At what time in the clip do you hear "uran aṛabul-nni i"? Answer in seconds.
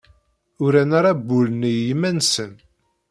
0.65-1.81